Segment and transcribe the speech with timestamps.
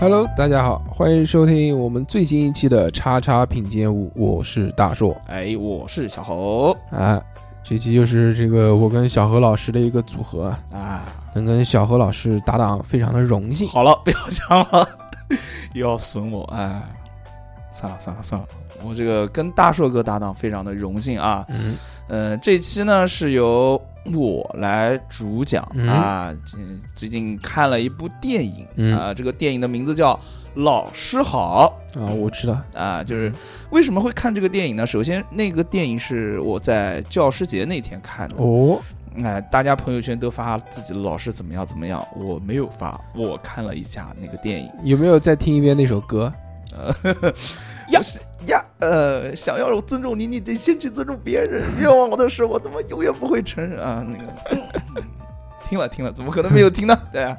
[0.00, 7.22] Hello，大家好，欢迎收听我们最新一期的叉叉品鉴屋，我是大硕哎，我是小侯啊。
[7.62, 11.02] 这期又是这个我跟小何老师的一个组合，啊。
[11.34, 13.68] 能跟小何老师搭档，非常的荣幸。
[13.68, 14.88] 好了，不要讲了，
[15.74, 16.82] 又要损我哎。
[17.74, 18.48] 算了算了算了，
[18.82, 21.44] 我这个跟大硕哥搭档非常的荣幸啊。
[21.50, 21.76] 嗯，
[22.08, 23.78] 呃，这期呢是由
[24.14, 26.34] 我来主讲嗯啊。
[26.56, 30.14] 嗯最近看了一部电影嗯啊，这个电影的名字叫
[30.54, 33.02] 《老师好啊，我知道，》啊。
[33.04, 33.32] 就是
[33.70, 34.86] 为什么会看这个电影呢？
[34.86, 38.36] 首先，那个电影是我在教师节那天看的。
[38.38, 38.80] 哦，
[39.22, 44.70] 哎，大家朋友圈都发自己的老师怎么样怎么样，我没有发，我看了一下那个电影。
[44.82, 46.32] 有没有再听一遍那首歌？
[46.72, 46.94] 呃，
[47.90, 51.62] 要是呀，呃，想要我尊重你，你得先去尊重别人。
[51.78, 54.04] 冤枉我的事，我他妈永远不会承认啊！
[54.06, 55.06] 那个，
[55.68, 56.98] 听了听了，怎么可能没有听呢？
[57.12, 57.36] 对啊，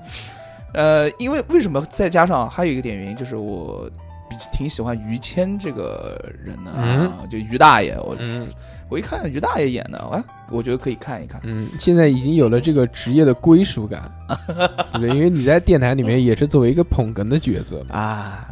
[0.74, 1.82] 呃，因为为什么？
[1.90, 3.90] 再加上还有一个点原因，就是我
[4.30, 8.48] 比挺喜欢于谦这个人呢啊，就于大爷，我、嗯
[8.92, 11.40] 我一看于大爷演的，哎，我觉得可以看一看。
[11.46, 15.10] 嗯，现在已经有了这个职业的归属感，对不对？
[15.16, 17.82] 因为你在电台里面也是作为一个捧哏的角色。
[17.88, 18.50] 啊，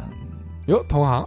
[0.66, 1.24] 哟，同行，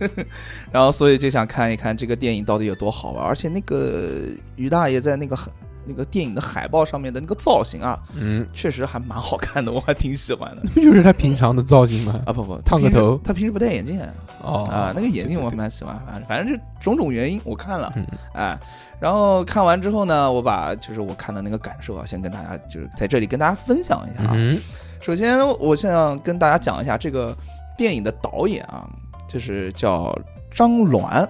[0.70, 5.50] 然后所以就想看一看这个电影到底有多好玩，而且那个于大爷在那个海
[5.84, 10.62] 那个电影的海报上面的那个造型啊，嗯，确实还蛮好看的，我还挺喜欢的。
[10.68, 12.20] 那不就是他平常的造型吗？
[12.26, 13.98] 啊不不，烫个头他平时不戴眼镜
[14.42, 18.58] 哦啊，那个眼镜我蛮喜欢，反正反正就种种原因我看了，嗯哎，
[19.00, 24.34] 然后看完之后呢，我把就是我看的那个感受啊，先跟大家就是在这里跟大家分享一下啊。
[24.36, 24.60] 嗯
[25.00, 27.34] 首先，我想跟大家讲一下这个
[27.78, 28.86] 电影的导演啊，
[29.26, 30.14] 就是叫
[30.52, 31.26] 张鸾，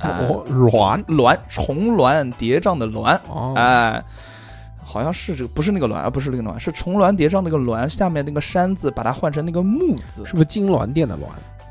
[0.00, 4.02] 哎哦，鸾鸾重峦叠嶂的峦，哦，哎，
[4.82, 11.20] 好像是这个，不是那个峦，啊，不是那个峦，是重峦叠嶂那个峦，下面那个山字把它换成那个木字，是不是金銮殿的銮？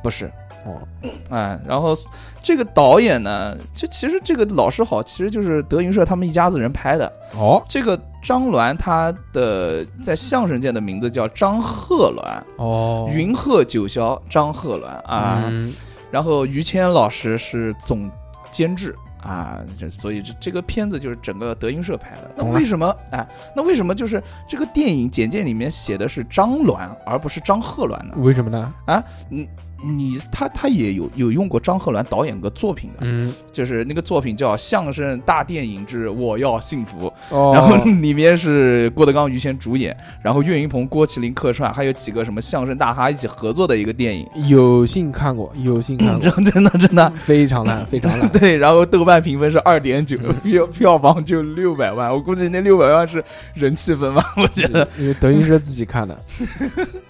[0.01, 0.31] 不是？
[0.65, 0.81] 哦，
[1.29, 1.97] 哎，然后
[2.41, 7.11] 这个导演呢，就其实这个老师好，其实就是德云社他们一家子人拍的。
[7.35, 15.43] 哦这个张鸾他的在相声界的名字叫张鹤鸾，哦，云鹤九霄张鹤鸾啊。
[15.47, 15.73] 嗯
[16.11, 18.11] 然后于谦老师是总
[18.51, 22.29] 监制啊，这所以这这个片子就是整个德云社拍的。
[22.35, 23.25] 那为什么哎？
[23.55, 28.13] 那为什么就是这个电影简介里面写的是张鸾，而不是张鹤鸾呢？
[28.17, 28.73] 为什么呢？
[28.87, 29.47] 啊你
[29.83, 44.27] 你他他也有有用过张鹤伦导演个作品的，嗯，就是那个作品叫《相声大电影之我要幸福》，哦，然后里面是郭德纲、于谦主演，然后岳云鹏、郭麒麟客串，还有几个什么相声大咖一起合作的一个电影。
[44.47, 48.29] 有幸看过，有幸看过，真 真的真的，非常烂，非常烂。
[48.33, 56.17] 对，然后豆瓣评分是二点九，嗯票票房就六百万，我估计那六百万是人气分吧， 我觉得因为德云社自己看的，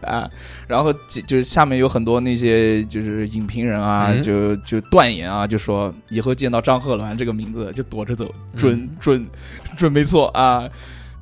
[0.02, 0.30] 啊。
[0.68, 9.28] 然后几就是下面有很多那些就是影评人啊，嗯就就断言啊，就说以后见到张鹤鸾这个名字就躲着走，准、嗯准
[9.78, 10.68] 准没错啊，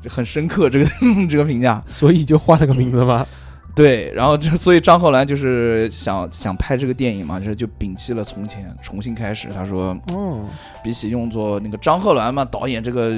[0.01, 0.85] 就很深刻这个
[1.29, 1.83] 这个评价。
[1.87, 3.25] 所以就换了个名字嘛。
[3.75, 9.47] 对，然后就所以张鹤鸾就是想想拍这个电影嘛，这就摒弃了从前，重新开始。
[9.53, 10.45] 他说，哦，
[10.83, 13.11] 比起用作那个张鹤鸾嘛，导演这个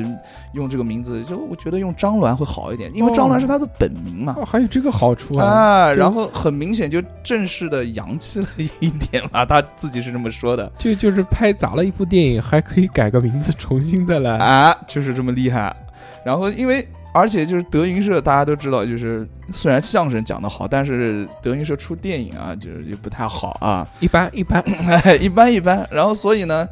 [0.54, 4.36] 用这个名字，就我觉得用张鸾会好一点，因为张鸾是他的本名嘛。
[4.38, 5.46] 哦，还有这个好处啊。
[5.46, 8.48] 啊，然后很明显就正式的洋气了
[8.80, 14.38] 一点嘛，他自己是这么说的 就就是拍砸了一部电影，还可以改个名字，重新再来。
[14.38, 15.76] 啊，就是这么厉害。
[16.24, 24.62] 然后因为而且就是德云社大家都知道，就是虽然相声讲得好，但是德云社出电影啊，就是也不太好啊，一般一般。
[24.62, 25.88] 哎， 一般一般。
[25.92, 26.68] 然后所以呢，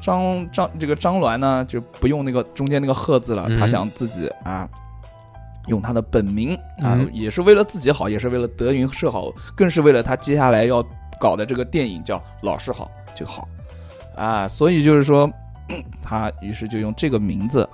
[0.00, 4.68] 张张这个张鸾呢就不用那个中间那个鹤字了，嗯他想自己啊。
[5.68, 10.84] 用他的本名啊，嗯也是为了自己好，也是为了德云社好，更是为了他接下来要
[11.18, 13.48] 搞的这个电影叫《老师好》就好
[14.14, 14.46] 啊。
[14.46, 15.26] 所以就是说，
[16.02, 17.66] 他于是就用这个名字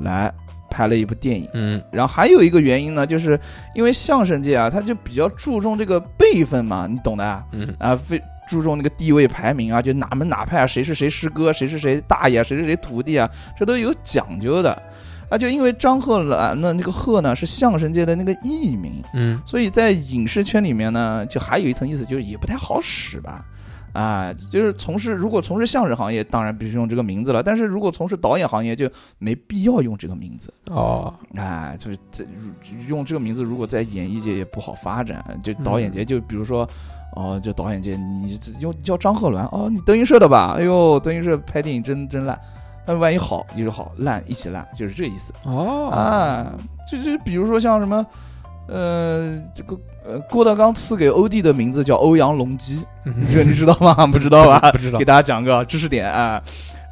[0.00, 0.32] 来
[0.70, 1.48] 拍了一部电影。
[1.52, 3.38] 嗯然后还有一个原因呢，就是
[3.74, 7.44] 因为相声界啊，他就比较注重这个辈分嘛，你懂的啊。
[7.52, 13.28] 嗯啊，非注重那个地位排名啊，就哪门哪派啊，谁是谁师哥，谁是谁大爷啊，谁是谁徒弟啊，
[13.58, 14.82] 这都有讲究的。
[15.28, 23.44] 啊，就因为张鹤兰的那个鹤呢是相声界的那个艺名，嗯所以在影视圈里面呢，就还有一层意思，就是也不太好使吧。
[23.98, 27.42] 啊，就是从事如果从事相声行业，当然必须用这个名字了。
[27.42, 30.52] 但是如果从事导演行业，就没必要用这个名字。
[30.70, 32.24] 哦，啊，就是这
[32.86, 35.24] 用这个名字，如果在演艺界也不好发展。
[35.42, 36.68] 就导演界，就比如说，
[37.16, 40.54] 哦，就导演界，你用叫张鹤伦，哦，你德云社的吧？
[40.56, 42.38] 哎呦，德云社拍电影真真烂。
[42.86, 46.54] 那万一好，你就好；烂一起烂，就是这个意思哦啊。
[46.88, 48.06] 就就比如说像什么，
[48.68, 49.76] 呃，这个
[50.06, 53.94] 呃，郭德纲赐给欧弟的名字叫欧阳龙基，嗯 这个你知道吗？
[54.06, 54.60] 不知道吧？
[54.72, 56.40] 不知道给大家讲个知识点啊，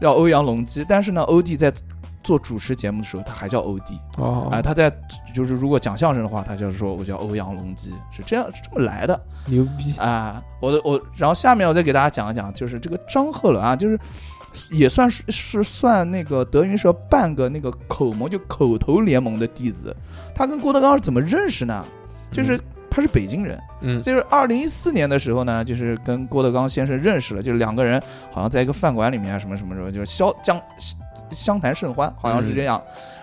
[0.01, 0.85] 叫欧阳龙基。
[0.89, 1.73] 但是呢，欧弟在
[2.25, 4.91] 做主持节目的时候，他还叫欧弟哦啊、，他在
[5.35, 10.43] 就是如果讲相声的话，他就是说我叫欧阳龙基，是这样是这么来的牛逼，啊。
[10.61, 13.99] 我的我，然后下面我再给大家讲一讲，就是这个张鹤伦啊，就是。
[14.71, 19.95] 也算是是算那个德云社半个那个口盟，就口头联盟的弟子。
[20.35, 21.85] 他跟郭德纲是怎么认识呢？
[22.31, 22.61] 就是
[22.91, 30.61] 他是北京人，嗯就是二零一四年的时候呢，就是跟郭德纲先生认识了，就是两个人好像在一个饭馆里面啊，什么什么什么，就是相相
[31.31, 32.83] 相谈甚欢，好像是这样。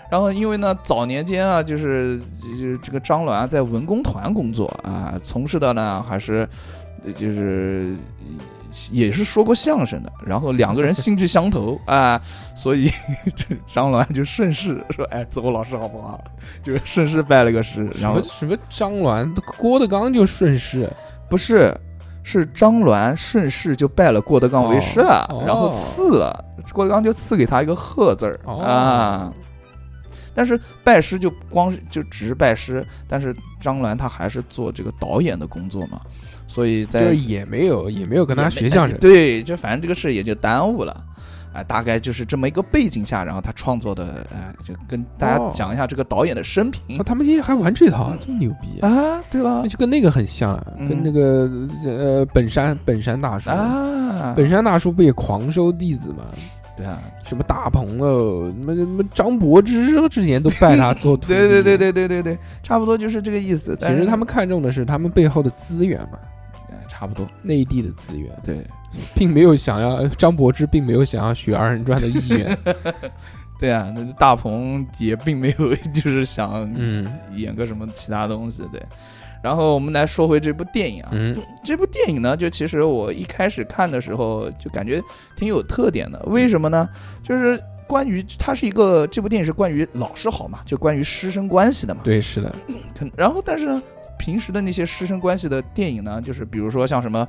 [0.09, 6.47] 然后因为呢，早年间啊，就是就是这个张鸾啊在文工团工作啊，从事的呢还是
[7.03, 7.95] 呃就是
[8.91, 12.19] 也是说过相声的，然后两个人兴趣相投啊，
[12.55, 12.91] 所以
[13.35, 16.23] 这 张鸾就顺势说：“哎，做我老师好不好？”
[16.63, 20.91] 就顺势拜了个师，什然后么什么张鸾，郭德纲就顺势，
[21.29, 21.75] 不是，
[22.23, 29.33] 是张鸾顺势就拜了郭德纲为师了，哦然后赐了郭德纲就赐给他一个贺字儿、哦啊。
[30.35, 36.01] 但是拜师就光是就只是拜师，但是张鸾他还是做这个导演的工作嘛，
[36.53, 41.03] 所以在就也没有也没有跟他学相声，对，就反正这个事也就耽误了。
[41.51, 48.89] 啊，大概就是这么一个背景下，然后他创作的，哎，就跟大家哦讲一下这个导演的生平哦他们今天还玩这套，这么牛逼啊！
[48.89, 49.23] 啊。
[49.29, 51.49] 对吧那就跟那个很像了，嗯跟那个
[51.85, 56.23] 呃本山本山大叔，啊，本山大叔不也狂收弟子吗？
[56.75, 61.35] 对啊，什么大鹏哦，什么什么张柏芝之前都拜他做徒弟。
[61.35, 61.77] 对对对。
[61.77, 63.77] 对对对对，差不多就是这个意思。
[63.79, 66.27] 其实他们看重的是他们背后的资源嘛，哎
[66.93, 68.63] 差不多，内地的资源，对
[69.15, 72.55] 并没有想要张柏芝并没有想要学二人转的意愿。
[73.59, 78.79] 对啊，那大鹏也并没有就是想嗯演个什么其他东西，对。
[79.41, 85.01] 然后我们来说回这部电影啊，嗯这部电影呢，就其实我一开始看的时候就感觉
[85.35, 86.87] 挺有特点的，为什么呢？
[87.23, 92.01] 就是关于它是一个这部电影是关于老师好嘛，就关于师生关系的嘛。
[92.03, 92.53] 对，是的，
[92.97, 93.81] 可然后但是呢，
[94.17, 97.27] 平时的那些师生关系的电影呢，就是比如说像什么。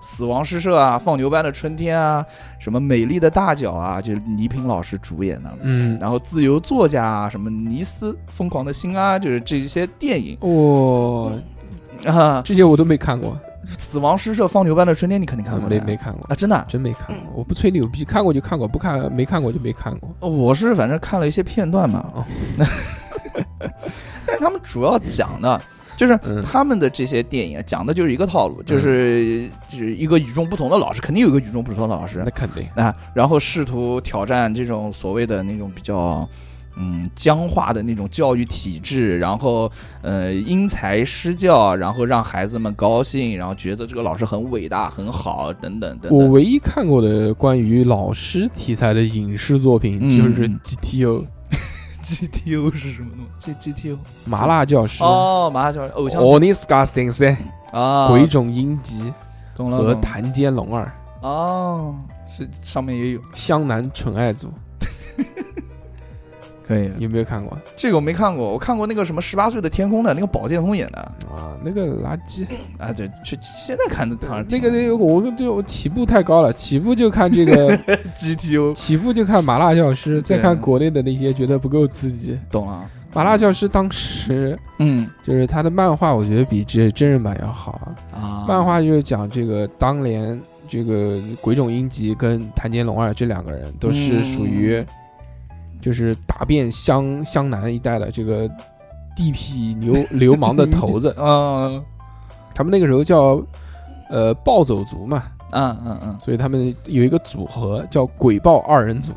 [0.00, 2.24] 死亡诗社啊，放牛班的春天啊，
[2.60, 5.52] 什么美丽的大脚啊，就是倪萍老师主演的。
[5.62, 11.32] 嗯，然后自由作家啊，什么尼斯疯狂的心啊，就是这些电影哦，
[12.06, 12.40] 啊。
[12.44, 16.34] 这些我都没看过，死亡诗社、放牛班的春天，你肯定看过的没没看过，啊？
[16.36, 17.32] 真的啊，真没看过。
[17.34, 20.28] 我不吹牛逼，看过就看过，不看没看过就没看过。
[20.28, 22.06] 我是反正看了一些片段嘛。
[22.14, 22.24] 哦
[24.24, 25.60] 但是他们主要讲的。
[25.98, 26.40] 就是嗯。
[26.40, 32.22] 他们的这些电影啊讲的就是一个套路，就是就是一个与众不同的老师，肯定有一个与众不同的老师。
[32.24, 36.26] 那肯定，啊，然后试图挑战这种所谓的那种比较
[36.80, 46.18] 嗯僵化的那种教育体制，然后呃因材施教，然后让孩子们高兴，然后觉得这个老师很伟大、很好，等等等等。
[46.18, 50.08] 我唯一看过的关于老师题材的影视作品嗯。
[50.08, 51.24] 就是 GTO
[52.14, 55.02] GTO 是什么东西？G GTO 麻辣教师。
[55.02, 57.36] 哦，麻辣教师偶像 o n i s k a s e n s e、
[57.72, 59.14] 啊，鬼冢英吉和
[59.56, 59.94] 懂了懂了。
[59.96, 60.90] 谭坚龙二、
[61.22, 61.94] 哦，
[62.26, 64.52] 是上面也有，湘南纯爱组，
[66.68, 66.90] 可以。
[66.98, 70.98] 有没有看过这个我没看过，我看过那个什么十八岁的天空的那个宝剑锋演的
[71.30, 71.56] 啊？
[71.64, 72.44] 那个垃圾，
[72.78, 77.76] 啊，对，去现在看的当然那个那个我就起步太高了，起步就看这个，
[78.20, 82.38] GTO 起步就看麻辣教师，再看国内的那些，觉得不够刺激。
[82.50, 82.84] 懂了，
[83.14, 87.86] 麻辣教师当时嗯就是他的漫画，我觉得比这真人版要好啊。
[88.12, 94.84] 啊，漫画就是讲这个当年这个鬼冢英吉跟谭坚龙二这两个人都是属于，
[95.80, 98.48] 就是打遍湘湘南一带的这个
[99.16, 101.10] 地痞流流氓的头子。
[101.18, 101.80] 啊
[102.54, 103.40] 他们那个时候叫
[104.10, 109.12] 呃暴走族嘛，嗯嗯嗯，所以他们有一个组合叫鬼暴二人组，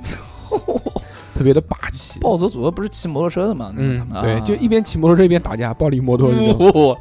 [1.34, 2.20] 特别的霸气。
[2.20, 3.74] 暴走组合不是骑摩托车的吗？
[3.76, 6.96] 嗯对，啊就一边骑摩托车一边打架，暴力摩托这种。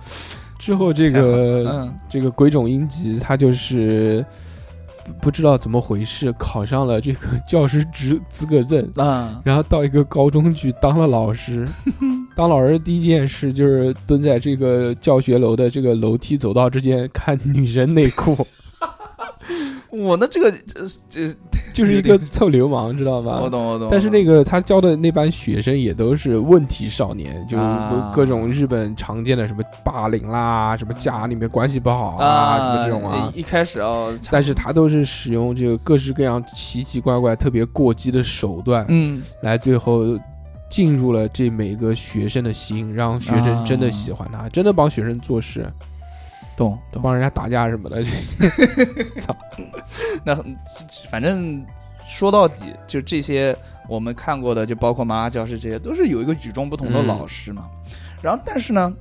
[0.58, 4.24] 之后这个 嗯这个鬼冢英吉他就是
[5.04, 11.68] 不不知道怎么回事，考上了这个教师职资格证，啊然后到一个高中去当了老师。
[12.36, 18.46] 当老师第一件事就是蹲在这个教学楼的这个楼梯走道之间看女生内裤，
[19.90, 20.50] 我呢这个
[21.08, 21.34] 这这
[21.74, 23.40] 就是一个臭流氓，知道吧？
[23.42, 33.32] 我懂我懂，但是那个个他教的那班学生也都是问题少年，就啊各种日本常见的什么霸凌啦，什么家里面关系不好啊，什么这种啊。
[33.34, 40.04] 一开始哦，但是他都是使用这个各式各样奇奇怪怪、特别过激的手段，嗯来最后
[40.68, 45.66] 进入了这每个学生的心，让学生真的啊喜欢他，真的帮学生做事，
[46.56, 47.02] 懂懂。
[47.02, 48.02] 帮人家打架什么的。
[49.20, 49.34] 操
[50.24, 50.56] 那很
[51.10, 51.64] 反正
[52.08, 53.56] 说到底，就这些
[53.88, 57.68] 我们看过的，就包括麻辣教师这些，都是有一个与众不同的嗯老师嘛。
[58.22, 58.92] 然后，但是呢，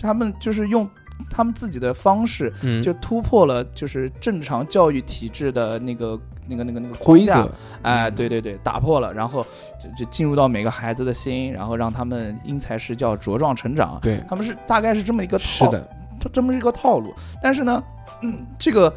[0.00, 0.88] 他们就是用
[1.30, 7.52] 他们自己的方式，嗯，就突破了就是正常教育体制的那个那个那个那个框架规则，
[7.82, 9.44] 哎，嗯对对对，打破了，然后
[9.82, 13.98] 就就进入到每个孩子的心，然后让他们因材施教，茁壮成长。
[14.00, 15.88] 对，他们是大概是这么一个套，是的，
[16.20, 17.14] 它这么一个套路。
[17.42, 17.82] 但是呢，
[18.22, 18.92] 嗯，这个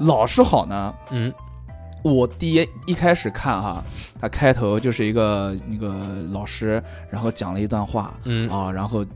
[0.00, 1.32] 老师好呢，嗯
[2.02, 3.80] 我第一一开始看哈，
[4.20, 5.94] 他开头就是一个那个
[6.32, 9.06] 老师，然后讲了一段话嗯啊，然后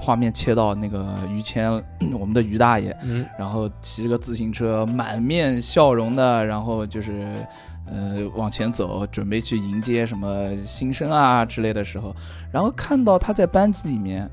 [0.00, 1.68] 画面切到那个于谦，
[2.16, 7.26] 我们的于大爷，嗯然后骑着个自行车，满面笑容的，然后就是
[7.86, 12.14] 呃往前走，准备去迎接什么新生啊之类的时候，
[12.52, 14.30] 然后看到他在班级里面、啊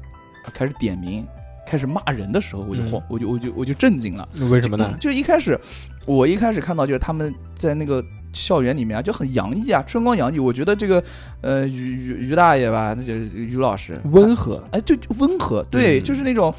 [0.54, 1.28] 开始点名。
[1.70, 4.28] 开始骂人的时候，我就嗯慌，我就我就我就震惊了。
[4.50, 4.98] 为什么呢？
[5.00, 5.60] 就一开始，
[6.08, 10.40] 我一开始看到就是他们在那个校园里面啊，就很洋溢啊，春光洋溢。
[10.40, 11.04] 我觉得这个
[11.42, 16.52] 呃于于于大爷吧，那就是于老师，温和，哎，就就温和，对，嗯就是那种，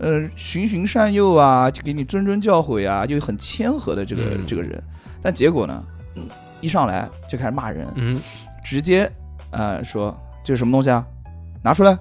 [0.00, 4.82] 呃，循循善诱啊，就给你谆谆教诲啊，就很谦和的这个、嗯这个人。
[5.22, 5.80] 但结果呢，
[6.16, 6.24] 嗯
[6.60, 8.20] 一上来就开始骂人，嗯
[8.64, 9.08] 直接
[9.52, 11.06] 呃说这是什么东西啊，
[11.62, 11.96] 拿出来，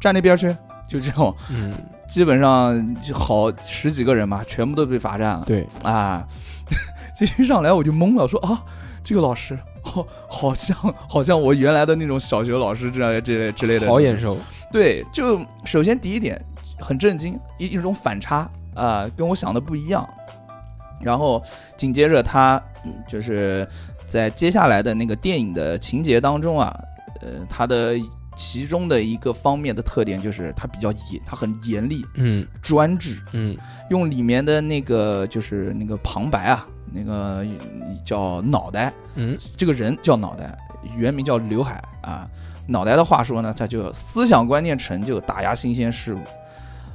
[0.00, 0.54] 站那边去，
[0.88, 1.72] 就这种，嗯，
[2.08, 5.44] 基本上好十几个人吧，全部都被罚站了。
[5.46, 6.26] 对，啊，
[7.18, 8.62] 这一上来我就懵了，说啊，
[9.02, 10.76] 这个老师 好，好像
[11.08, 14.36] 好像我原来的那种小学老师这样之类之类的，好眼熟，
[14.72, 16.40] 对，就首先第一点
[16.78, 20.08] 很震惊，一一种反差啊、跟我想的不一样。
[21.00, 21.42] 然后
[21.76, 23.68] 紧接着他嗯就是
[24.06, 26.74] 在接下来的那个电影的情节当中啊，
[27.20, 27.94] 呃，他的
[28.36, 33.56] 其中的一个方面的特点就是他比较严，他很严厉、嗯专制，嗯
[33.90, 37.46] 用里面的那个就是那个旁白啊，那个
[38.04, 40.56] 叫脑袋，嗯这个人叫脑袋，
[40.96, 42.28] 原名叫刘海啊。
[42.66, 46.18] 脑袋的话说呢，他就思想观念陈旧，打压新鲜事物，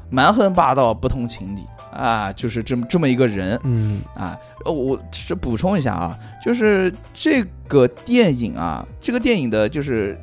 [0.09, 4.37] 蛮横霸道，不通情理啊，就是这么这么一个人嗯啊。
[4.65, 10.19] 呃，我只补充一下啊，就是这个电影啊，这个电影的就是。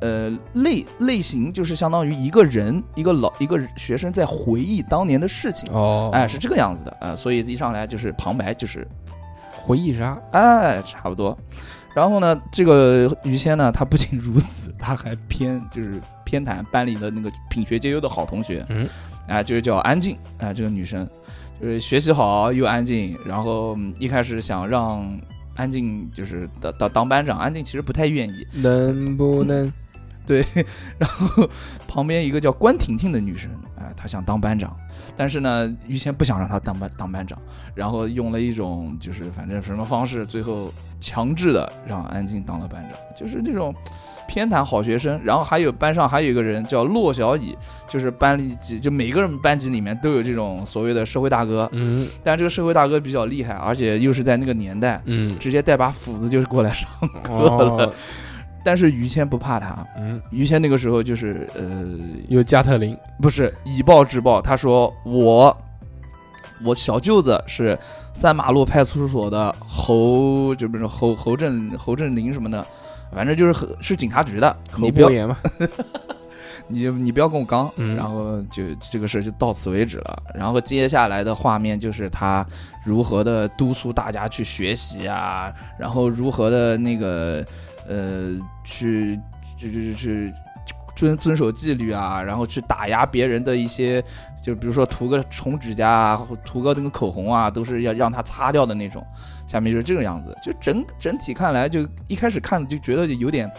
[0.00, 8.86] 呃，类类型就是相当于一个人，一个老一个学生在回忆当年的事情，哦，哎，是这个样子的啊、呃所以一上来就是旁白就是
[9.52, 11.36] 回忆杀，哎，差不多。
[11.94, 18.88] 然后呢，这个于谦呢，他不仅如此，他还偏就是偏袒班里的那个品学兼优的好同学，嗯，
[19.26, 21.08] 啊，就是叫安静啊，这个女生。
[21.60, 25.04] 就是学习好又安静，然后嗯一开始想让
[25.56, 29.72] 安静就是当当当班长，安静其实不太愿意，能不能？
[30.28, 30.44] 对，
[31.00, 31.48] 然后
[31.88, 34.76] 旁边一个叫关婷婷的女生，哎、她想当班长，
[35.16, 37.38] 但是呢，于谦不想让她当班当班长，
[37.74, 40.70] 然后用了一种就是反正什么方式，最后
[41.00, 43.74] 强制的让安静当了班长，就是那种
[44.28, 45.18] 偏袒好学生。
[45.24, 47.56] 然后还有班上还有一个人叫骆小乙，
[47.88, 55.00] 就是班里几就每个人班级里面都有这种所谓的社会大哥，嗯但这个社会大哥比较厉害，而且又是在那个年代。
[55.06, 56.86] 嗯，直接带把斧子就是过来上，
[57.30, 57.90] 哦，
[58.68, 61.86] 但是于谦不怕他，嗯，于谦那个时候就是呃
[62.28, 65.56] 有加特林，不是以暴制暴，他说我
[66.62, 67.78] 我小舅子是
[68.12, 72.62] 三马路派出所的侯，就不是侯侯振侯振林什么的，
[73.10, 75.34] 反正就是和是警察局的，口你不要嘛，
[76.68, 77.96] 你你不要跟我刚，嗯。
[77.96, 80.22] 然后就这个事就到此为止了。
[80.34, 82.46] 然后接下来的画面就是他
[82.84, 87.42] 如何的督促大家去学习啊，然后如何的那个
[87.88, 89.18] 呃去
[89.56, 90.34] 去去去
[90.94, 94.04] 遵遵守纪律啊，然后去打压别人的一些，
[94.44, 99.04] 就比如说涂个红指甲啊，涂个那个口红啊，都是要让他擦掉的那种。
[99.46, 103.50] 下面就是这个样子，就整整体看来，就一开始看就觉得有点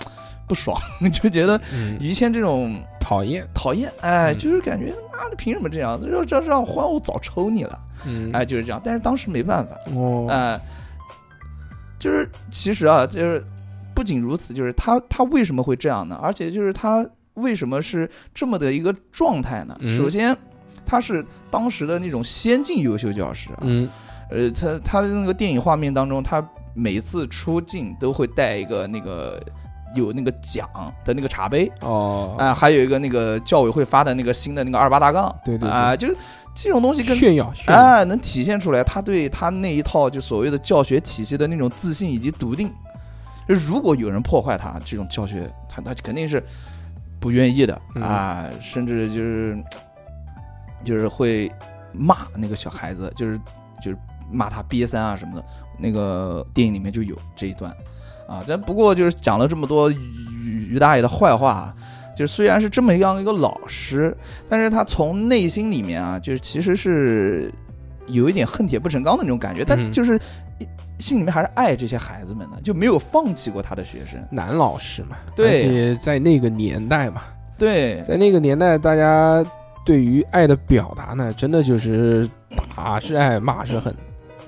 [0.48, 0.80] 不爽，
[1.12, 2.80] 就觉得嗯，于谦这种。
[3.10, 6.00] 讨厌，讨厌，哎，嗯就是感觉妈的凭什么这样？
[6.12, 8.80] 要要让换我早抽你了，嗯，哎，就是这样。
[8.86, 10.60] 但是当时没办法，哦，哎，
[11.98, 13.44] 就是其实啊，就是
[14.00, 16.18] 不仅如此，就是他他为什么会这样呢？
[16.24, 19.76] 而且就是他为什么是这么的一个状态呢？
[19.82, 19.90] 嗯。
[19.90, 20.34] 首先，
[20.86, 23.90] 他是当时的那种先进优秀教师啊，嗯。
[24.32, 26.42] 呃，他他的那个电影画面当中，他
[26.74, 29.38] 每次出镜都会带一个那个
[29.98, 30.70] 有那个奖
[31.04, 35.70] 的那个茶杯，哦，啊、还有一个那个教委会发的那个新的那个二八大杠，对对对。
[35.70, 36.08] 啊、就
[36.56, 42.72] 这种东西跟炫耀炫耀，啊、能体现出来他对他那一套就所谓的教学体系的那种自信以及笃定。
[43.50, 46.42] 就如果有人破坏他这种教学，他他肯定是
[47.20, 49.58] 不愿意的嗯啊，甚至就是
[50.86, 51.52] 就是会
[51.92, 53.38] 骂那个小孩子，就是
[53.84, 53.98] 就是
[54.32, 55.44] 骂他瘪三啊什么的。
[55.80, 57.76] 那个电影里面就有这一段
[58.28, 61.74] 啊，但不过就是讲了这么多于于大爷的坏话。
[62.16, 64.14] 就虽然是这么样一个老师，
[64.50, 67.50] 但是他从内心里面啊，就是其实是
[68.08, 70.20] 有一点恨铁不成钢的那种感觉，但嗯就是一
[71.00, 74.20] 心里面还是爱这些孩子们的，就没有放弃过他的学生。
[74.30, 77.24] 男老师嘛，对而且在那个年代嘛，
[77.58, 79.44] 对，在那个年代，大家
[79.86, 82.30] 对于爱的表达呢，真的就是
[82.76, 83.96] 打是爱，骂是恨。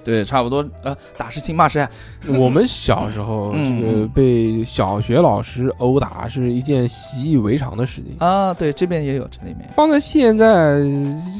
[0.03, 0.65] 对，差不多。
[0.83, 1.89] 呃，打是亲，骂是爱。
[2.37, 9.69] 我们小时候，嗯这个被小学老师殴打是一件习以为常的事情，啊，对，这边也有，这里面。
[9.73, 10.81] 放在现在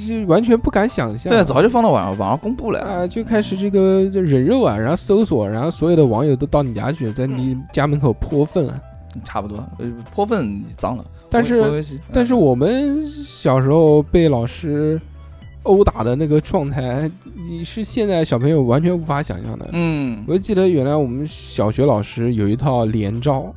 [0.08, 1.32] 就完全不敢想象。
[1.32, 2.80] 对，早就放到网上网上公布了。
[2.82, 8.80] 啊，就开始这个人肉啊，然后搜索，然后所有的网友都到你家去，在你家门口泼粪啊。
[9.26, 11.04] 差不多，呃，泼粪脏了。
[11.30, 14.98] 但是但是我们小时候被老师
[15.64, 17.10] 殴打的那个状态，
[17.48, 19.70] 你是现在小朋友完全无法想象的。
[19.74, 23.54] 嗯，我就记得原来我们小学老师有一套连招，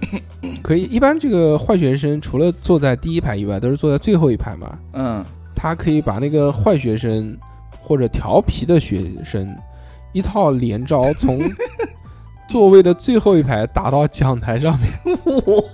[0.62, 4.78] 可以一般这个坏学生除了坐在第一排以外，都是坐在最后一排嘛。
[4.94, 7.36] 嗯，他可以把那个坏学生
[7.80, 9.54] 或者调皮的学生
[10.12, 11.38] 一套连招从
[12.52, 15.64] 座位的最后一排打到讲台上面，我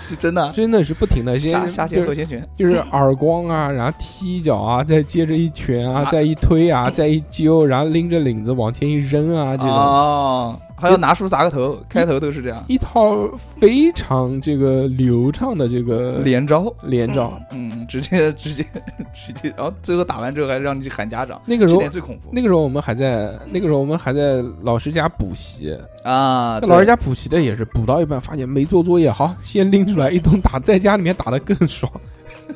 [0.00, 0.50] 是真的。
[0.52, 2.48] 真的是不停的，先下下就是线后先拳。
[2.56, 10.60] 就是耳光啊，然后踢一脚啊，再接着一拳啊，啊再一推啊，再一揪，然后拎着领子往前一扔啊，这种。
[10.82, 12.64] 哦，还要拿书砸个头，开头都是这样。
[12.68, 18.64] 一套非常这个流畅的这个连招，连招，嗯，直接直接
[19.14, 22.30] 直接，然后最后打完之后还让你去喊家长，那个时候最恐怖。
[22.32, 31.90] 那个时候我们还在那个时候我们还在老师家补习，啊，在老师家补习的也是补到一半发现没做作业，好先拎出来一顿打，在家里面打的更爽。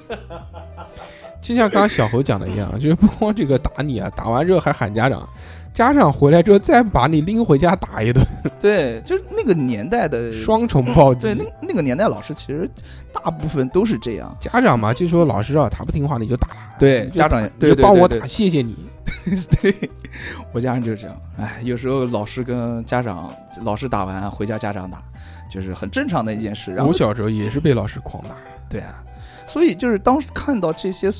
[1.41, 5.29] 就像刚刚小侯讲的一样，就是不光这个打你啊，打完之后还喊家长，
[5.77, 8.25] 家长回来之后再把你拎回家打一顿，
[8.59, 11.35] 对，就是那个年代的 双重暴击对，。
[11.35, 12.67] 那那个年代老师其实
[13.13, 14.35] 大部分都是这样。
[14.41, 18.75] 家长嘛，就说老师啊，他不听话你就打他，对家长打对帮我打，谢谢你。
[19.61, 19.91] 对，
[20.51, 21.15] 我家人就是这样。
[21.37, 23.31] 哎，有时候老师跟家长，
[23.63, 25.03] 老师打完回家家长打，
[25.51, 26.73] 就是很正常的一件事。
[26.73, 28.31] 然后我小时候也是被老师狂打，
[28.67, 29.05] 对啊，
[29.47, 31.11] 所以就是当时看到这些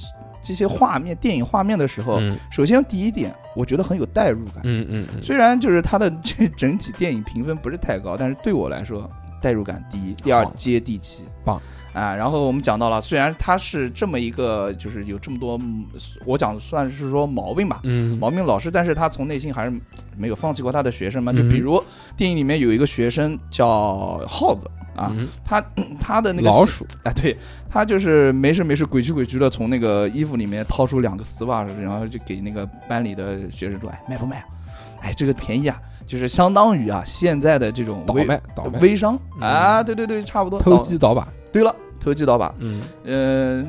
[0.47, 2.37] 这些画面、电影画面的时候，嗯。
[2.51, 4.61] 首先第一点，我觉得很有代入感。
[4.65, 9.11] 嗯嗯嗯，虽然就是它的这整体电影评分不是太高，但是对我来说
[9.43, 11.61] 代入感第一，第二接地气，棒
[11.97, 12.15] 啊！
[12.15, 15.87] 然后我们讲到了，虽然他是这么一个，就是有这么多，嗯
[16.27, 19.73] 我讲算是说毛病吧，嗯毛病老师，但是他从内心还是
[20.15, 21.33] 没有放弃过他的学生嘛。
[21.33, 21.83] 就嗯比如
[22.17, 25.65] 电影里面有一个学生叫耗子啊，嗯他
[25.99, 27.35] 他的那个老鼠，啊，对
[27.71, 34.45] 他就是没事没事鬼屈鬼屈的从那个衣服里面掏出两个丝袜，然后就给那个班里的学生说：“哎，卖不卖啊？
[35.01, 41.75] 哎，这个便宜啊，就是相当于啊现在的这种倒微卖倒卖，微商嗯啊，对对对，差不多偷鸡倒把，对了，
[42.07, 42.83] 投机倒把，嗯。
[43.03, 43.67] 嗯、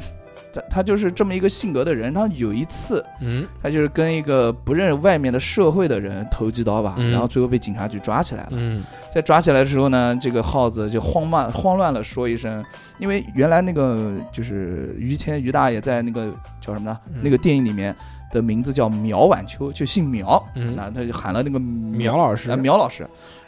[0.54, 2.14] 他他就是这么一个性格的人。
[2.14, 3.48] 他有一次，嗯。
[3.60, 7.10] 他就是跟一个不认识外面的社会的人投机倒把，嗯。
[7.10, 8.50] 然后最后被警察局抓起来了。
[8.52, 8.84] 嗯。
[9.12, 12.64] 在抓起来的时候呢，这个耗子就慌乱慌乱了说一声，
[13.00, 17.00] 因为原来那个就是于谦于大爷在那个叫什么呢？
[17.08, 17.16] 嗯。
[17.24, 17.96] 那个电影里面
[18.32, 22.52] 的名字叫苗晚秋，就姓苗，嗯，那他就喊了那个苗老师。
[22.52, 23.02] 啊，苗老师，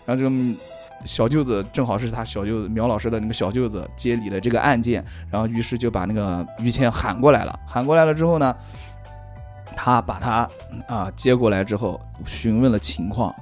[0.03, 0.35] 然后这个
[1.05, 7.59] 小舅子正好是他小舅子苗老师的那个小舅子接理的这个案件，然后于是就把那个于谦喊过来了。
[7.65, 8.55] 喊过来了之后呢，
[9.75, 10.49] 他把他
[10.87, 13.33] 啊接过来之后询问了情况，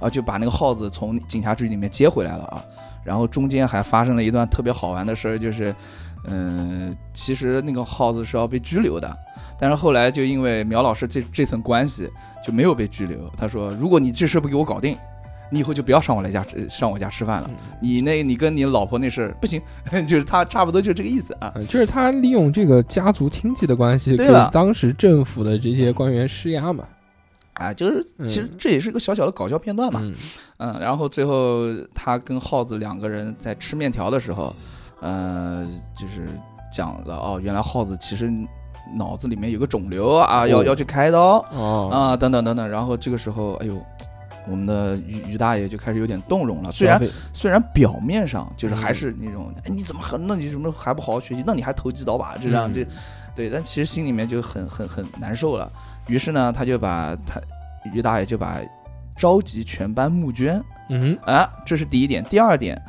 [0.00, 2.62] 啊就把那个耗子从警察局里面接回来了啊。
[3.04, 5.74] 然后中间还发生了一段特别好玩的事儿，就是，
[6.26, 9.16] 嗯、其实那个耗子是要被拘留的，
[9.58, 12.10] 但是后来就因为苗老师这这层关系
[12.44, 13.18] 就没有被拘留。
[13.34, 14.94] 他说，如果你这事不给我搞定，
[15.50, 17.50] 你以后就不要上我来家吃上我家吃饭了。
[17.50, 19.62] 嗯你那，你跟你老婆那事不行，
[20.06, 21.52] 就是他差不多就这个意思啊。
[21.54, 26.84] 嗯就是他利用这个家族亲戚的关系，对了当时政府的这些官员施压嘛。
[27.54, 30.00] 啊，就是其实嗯这也是一个小小的搞笑片段嘛。
[30.02, 30.14] 嗯
[30.58, 31.62] 嗯，然后最后
[31.94, 34.54] 他跟耗子两个人在吃面条的时候，
[35.00, 36.26] 呃，就是
[36.72, 38.30] 讲了哦，原来耗子其实
[38.96, 42.68] 脑子里面有个肿瘤啊，要哦要去开刀哦啊，等等等等。
[42.68, 43.80] 然后这个时候，哎呦。
[44.50, 47.00] 我们的于于大爷就开始有点动容了，虽然
[47.32, 51.44] 虽然表面上就是还嗯是那种，哎，你怎么还那你怎么还不好好学习？
[51.46, 52.86] 那你还投机倒把，这样嗯这，
[53.34, 55.70] 对，但其实心里面就很很很难受了。
[56.06, 57.40] 于是呢，他就把他
[57.92, 58.60] 于大爷就把
[59.16, 62.22] 召集全班募捐嗯啊，这是第一点。
[62.24, 62.80] 第二点，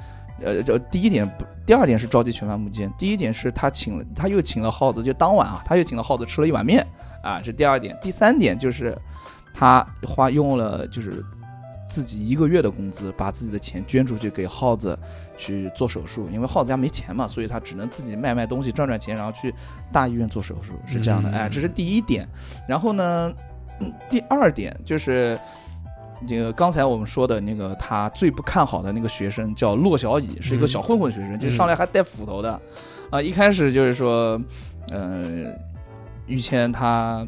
[0.42, 6.86] 呃，这第一点不，第二点是召集全班募捐，第一点是他请了，他又请了耗子，就当晚啊，他又请了耗子吃了一碗面
[7.22, 7.98] 啊，这第二点。
[8.02, 8.98] 第三点就是
[9.54, 11.24] 他花用了就是
[11.90, 14.98] 自己一个月的工资，把自己的钱捐出去给耗子
[15.38, 19.54] 去做手术，因为耗子家没钱嘛，所以他只能自己卖卖东西赚赚钱，然后去
[19.92, 21.30] 大医院做手术，是这样的。
[21.32, 22.26] 嗯哎，这是第一点。
[22.68, 23.34] 然后呢，
[23.82, 25.38] 嗯第二点就是。
[26.28, 32.62] 这个刚才我们说的那个他最不看好的那个学生叫骆小乙，是一个嗯小混混学生，就上来还带斧头的，
[33.10, 34.38] 啊，一开始就是说，
[34.90, 35.46] 呃，
[36.28, 37.26] 于谦他，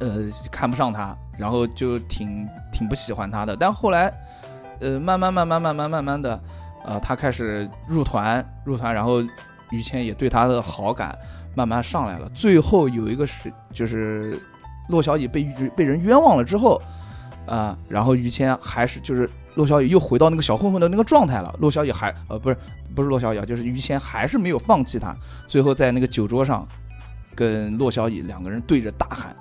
[0.00, 4.12] 呃，看不上他，然后就挺挺不喜欢他的，但后来，
[4.80, 6.40] 呃，慢慢慢慢慢慢慢慢的，
[6.84, 9.22] 呃，他开始入团入团，然后
[9.70, 11.16] 于谦也对他的好感
[11.54, 14.40] 慢慢上来了，最后有一个是就是
[14.88, 15.44] 骆小乙被
[15.76, 16.80] 被人冤枉了之后。
[17.46, 21.54] 啊、然后于谦还是就是骆小乙又回到那个小混混的那个状态了。
[21.60, 22.56] 骆小乙还呃不是
[22.92, 25.14] 不是骆小乙啊，就是于谦还是没有放弃他。
[25.46, 26.66] 最后在那个酒桌上，
[27.36, 29.36] 跟骆小乙两个人对着大喊，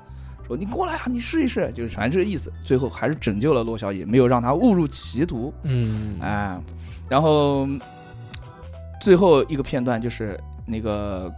[0.48, 2.52] 说你过来啊，你试一试，就是反正这个意思。
[2.64, 5.54] 最后还是拯救了洛小乙，没有让他误入歧途。
[5.64, 6.58] 嗯哎，
[7.10, 7.68] 然后
[9.02, 11.32] 最后一个片段就是那个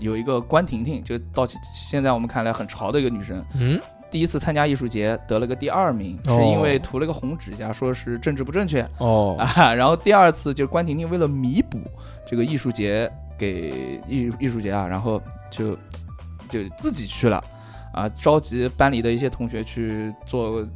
[0.00, 9.72] 有一个关婷婷，就到现在我们看来很潮的一个女生，嗯第一次参加艺术节得了个第二名，哦是因为涂了个红指甲，说是政治不正确哦啊。
[9.72, 11.80] 然后第二次就关婷婷为了弥补
[12.26, 15.18] 这个艺术节给艺艺术节啊，然后
[15.50, 15.74] 就
[16.50, 17.42] 就自己去了
[17.92, 20.66] 啊，召集班里的一些同学去做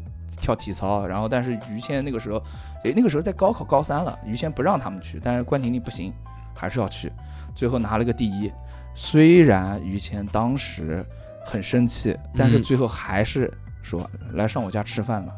[0.41, 1.07] 跳体操。
[1.07, 2.43] 然后但是于谦那个时候，
[2.85, 6.13] 诶那个时候在高考高三了，于谦不让他们去，但是关婷婷不行，
[6.55, 7.11] 还是要去，
[7.55, 8.53] 最后拿了个第一。
[8.95, 11.05] 虽然于谦当时
[11.45, 13.53] 很生气，但是嗯最后还是
[13.83, 15.33] 说、来上我家吃饭吧，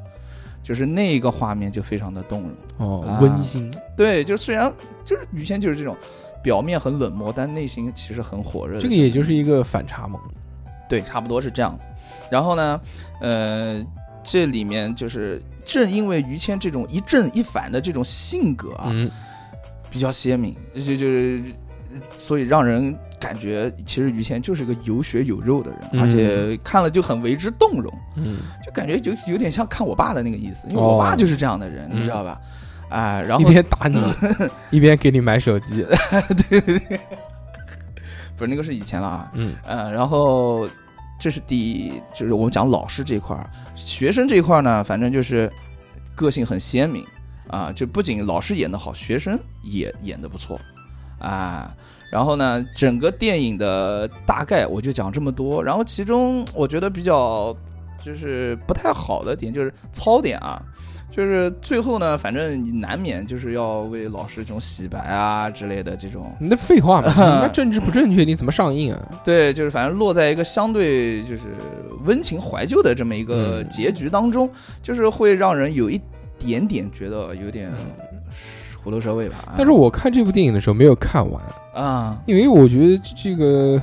[0.63, 2.51] 就是那个画面就非常的动容。
[2.77, 4.73] 哦啊温馨对，就虽然
[5.05, 5.97] 就是于谦就是这种
[6.41, 8.79] 表面很冷漠，但内心其实很火热。
[8.79, 10.21] 这个也就是一个反差萌。
[10.89, 11.79] 对，差不多是这样。
[12.31, 12.81] 然后呢，
[13.21, 13.85] 呃，
[14.23, 19.11] 这里面就是正因为于谦这种一正一反的这种性格啊，嗯
[19.91, 21.43] 比较鲜明，就就是
[22.19, 32.39] 所以让人感觉其实于谦就是个有血有肉的人，嗯而且看了就很为之动容，嗯，就感觉有有点像看我爸的那个意思，因为哦我爸就是这样的人，嗯你知道吧？
[32.91, 33.99] 哎，然后一边打你，
[34.71, 35.87] 一边给你买手机。
[38.39, 40.69] 不是那个是以前了啊，嗯呃，然后
[41.19, 45.53] 这是第就是我们讲老师这一块儿，学生这一块儿呢，反正就是
[46.15, 47.05] 个性很鲜明
[47.49, 50.59] 啊，就不仅老师演得好，学生也演得不错
[51.19, 51.75] 啊。
[52.11, 57.55] 然后呢，整个电影的大概我就讲这么多，然后其中我觉得比较
[58.03, 60.63] 就是不太好的点就是槽点啊。
[61.11, 69.01] 就是最后呢，反正你难免就是要为老师这种洗白啊之类的这种，你那废话嘛， 你妈政治不正确，你怎么上映啊？
[69.25, 71.43] 对，就是反正落在一个相对就是
[72.05, 74.49] 温情怀旧的这么一个嗯结局当中，
[74.83, 76.01] 就是会让人有一
[76.39, 77.73] 点点觉得有点
[78.85, 79.55] 虎头蛇尾吧。
[79.57, 81.43] 但是我看这部电影的时候没有看完，
[81.75, 83.83] 啊，因为我觉得这个，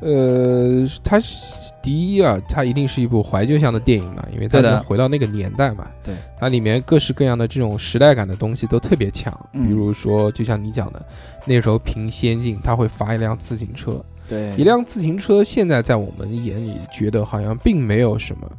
[0.00, 4.72] 呃，它是第一啊，它一定是一部怀旧向的电影嘛，因为它对的。
[4.72, 5.86] 能回到那个年代嘛。
[6.02, 9.64] 对，它里面各式各样的这种时代感的东西都特别强，嗯。
[9.68, 11.00] 比如说，就像你讲的，
[11.44, 18.50] 那时候凭先进，他会发一辆自行车，对，一辆自行车现在在我们眼里觉得好像并没有什么，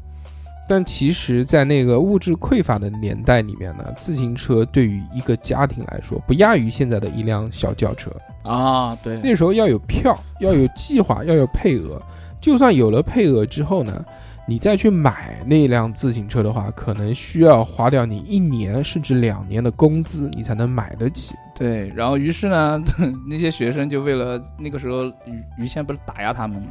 [0.70, 8.10] 但其实，在那个物质匮乏的年代里面呢，自行车对于一个家庭来说，不亚于现在的一辆小轿车。
[8.44, 12.02] 啊，对，那时候要有票，要有计划，要有配额。
[12.40, 14.06] 就算有了配额之后呢，
[14.48, 21.36] 你再去买那辆自行车的话，可能需要花掉你一年甚至两年的工资，你才能买得起。
[21.56, 22.82] 对，然后于是呢，
[23.28, 26.68] 那些学生就为了那个时候于于谦不是打压他们嘛，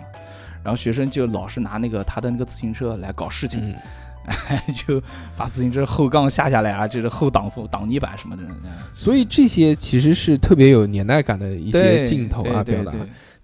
[0.62, 5.02] 然后学生就老是拿那个他的那个自行车来搞事情，嗯， 就
[5.36, 8.44] 把自行车后杠下下来啊，就是后挡风挡泥板什么的，
[8.94, 12.92] 所以这些其实是特别有年代感的一些镜头啊表达。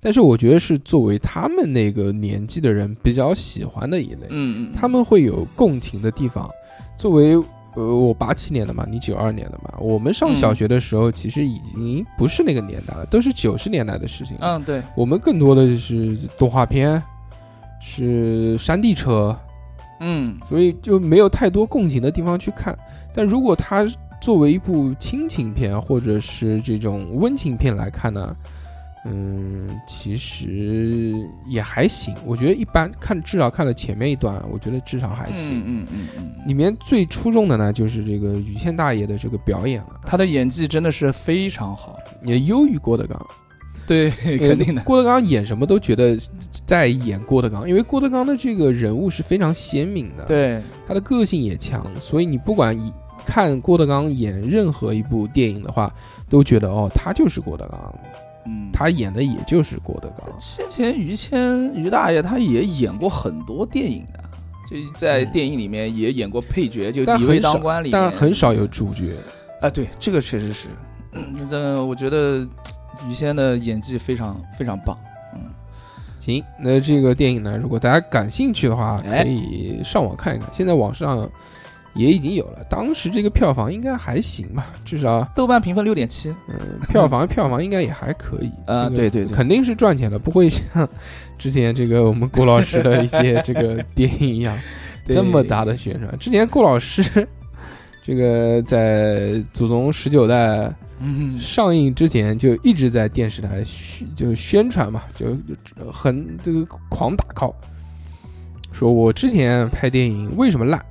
[0.05, 6.51] 但是我觉得是作为他们那个年纪的人比较喜欢的一类，嗯嗯，他们会有共情的地方。
[6.97, 7.37] 作为
[7.75, 14.37] 呃，我八七年的嘛，你九二年的嘛，我们上小学的时候其实已经不是那个年代了，都是九十年代的事情。
[14.41, 17.01] 嗯对，我们更多的是动画片，
[17.81, 19.35] 是山地车，
[20.01, 22.77] 嗯所以就没有太多共情的地方去看。
[23.15, 23.87] 但如果它
[24.21, 28.37] 作为一部亲情片或者是这种温情片来看呢，
[29.05, 31.12] 嗯，其实
[31.47, 32.91] 也还行，我觉得一般。
[33.01, 35.59] 看至少看了前面一段，我觉得至少还行。
[35.59, 43.27] 嗯嗯嗯嗯，里面最出众的呢，就是这个于谦大爷的这个表演了，他的演技真的是非常好，也优于郭德纲。
[43.85, 44.83] 对，肯定的。
[44.83, 46.17] 郭德纲演什么都觉得
[46.65, 52.93] 在演郭德纲，因为郭德纲的这个人物是非常鲜明的，对，他的个性也强，所以你不管一
[53.27, 55.93] 看郭德纲演任何一部电影的话，
[56.31, 57.95] 都觉得哦，他就是郭德纲。
[58.44, 60.26] 嗯，他演的也就是郭德纲。
[60.40, 64.22] 先前于谦于大爷他也演过很多电影的，
[64.68, 69.16] 就在电影里面也演过配角，就《李卫当官》里，但很少有主角。
[69.61, 70.68] 啊，对，这个确实是。
[71.12, 72.46] 嗯但我觉得
[73.09, 74.98] 于谦的演技非常非常棒。
[75.35, 75.40] 嗯，
[76.18, 80.48] 行，那这个电影呢，如果大家感兴趣的话，可以上网看一看。
[80.52, 81.31] 现在网上。
[81.94, 86.57] 也已经有了，当时这个票房应该还行吧，至少豆瓣评分六点七，嗯，
[86.88, 90.88] 票房票房应该也还可以， 啊，对对，肯定是赚钱的，不会像
[91.38, 94.59] 之前这个我们郭老师的一些这个电影一样
[95.07, 96.18] 这么大的宣传。
[96.18, 97.28] 之前郭老师
[98.02, 100.72] 这个在祖宗十九代
[101.38, 105.37] 上映之前就一直在电视台宣就宣传嘛，就
[105.92, 107.55] 很这个狂打 call，
[108.72, 110.83] 说我之前拍电影为什么烂？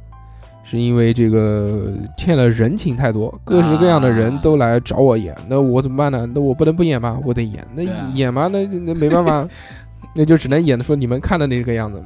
[0.71, 6.25] 是因为这个欠了人情太多，各式各样的人都来找我演，那我怎么办呢？
[6.33, 7.19] 那我不能不演吧？
[7.25, 9.45] 我得演，那演嘛，那那没办法，
[10.15, 12.01] 那就只能演的说你们看的那个样子。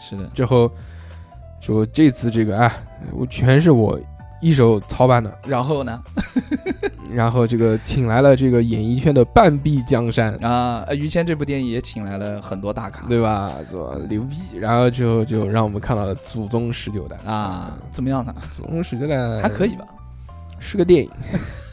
[0.00, 0.70] 是的，之后
[1.60, 2.72] 说这次这个啊，
[3.12, 3.98] 我全是我。
[4.40, 6.00] 一手操办的，然后呢？
[7.12, 10.86] 然后这个请来了这个演艺圈的半壁江山啊！
[10.92, 13.52] 于谦这部电影也请来了很多大咖，对吧？
[13.70, 18.34] 做牛逼，然后之后就让我们看到了《祖宗十九代》啊，怎么样呢？
[18.54, 19.84] 《祖宗十九代》还可以吧？
[20.58, 21.10] 是个电影，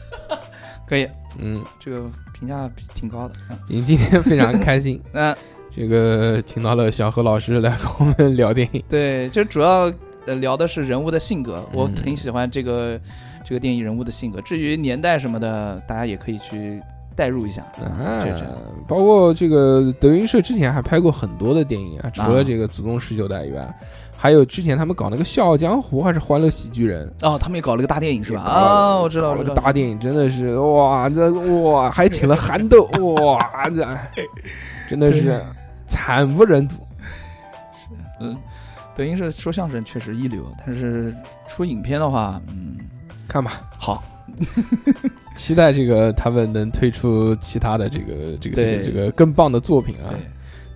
[0.86, 3.34] 可以，嗯，这个评价挺高的。
[3.68, 5.36] 您今天非常开心，那，
[5.74, 9.92] 这个请到了小何老师来跟我们聊电影，对，就主要。
[10.28, 13.00] 呃，聊的是人物的性格，我挺喜欢这个
[13.48, 14.40] 这个电影人物的性格。
[14.42, 16.82] 至于年代什么的，大家也可以去
[17.14, 17.62] 代入一下。
[17.80, 18.26] 啊，
[18.88, 23.72] 包括这个德云社之前还拍过很多的电影啊，除了这个《祖宗十九代》以外，
[24.16, 28.40] 还有之前他们搞那个《笑傲江湖》还是《欢乐喜剧人》哦，他们也搞了个大电影是吧？
[28.40, 31.30] 啊，我知道，这个大电影真的是哇，这
[31.62, 32.82] 哇还请了憨豆，
[33.22, 33.86] 哇这
[34.90, 35.40] 真的是
[35.86, 36.74] 惨不忍睹。
[37.72, 37.86] 是，
[38.18, 38.36] 嗯。
[38.96, 41.14] 德云社说相声确实一流，但是
[41.46, 42.78] 出影片的话，嗯，
[43.26, 44.02] 看吧，好，
[45.34, 50.14] 期待这个他们能推出其他的这个这个这个更棒的作品啊。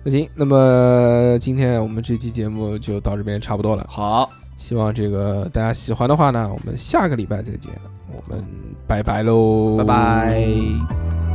[0.03, 3.85] 那行，那么今天我们这期节目就到这边差不多了。
[3.87, 7.71] 好，希望这个大家喜欢的话呢，我们下个礼拜再见，
[8.11, 8.43] 我们
[8.87, 11.30] 拜拜喽，拜拜。